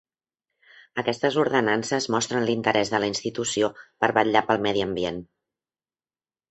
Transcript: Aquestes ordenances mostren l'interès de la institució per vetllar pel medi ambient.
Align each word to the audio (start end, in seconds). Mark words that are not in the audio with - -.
Aquestes 1.01 1.37
ordenances 1.43 2.09
mostren 2.15 2.47
l'interès 2.49 2.93
de 2.95 3.03
la 3.05 3.13
institució 3.15 3.73
per 4.05 4.11
vetllar 4.19 4.45
pel 4.51 4.67
medi 4.69 4.89
ambient. 4.91 5.23